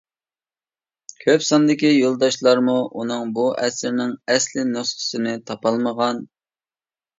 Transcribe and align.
كۆپ 1.25 1.43
ساندىكى 1.47 1.91
يولداشلارمۇ 1.91 2.79
ئۇنىڭ 2.89 3.35
بۇ 3.37 3.45
ئەسىرىنىڭ 3.67 4.17
ئەسلى 4.37 4.67
نۇسخىسىنى 4.73 5.37
تاپالمىغان. 5.53 6.27